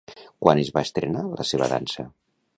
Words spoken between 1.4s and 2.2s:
seva dansa?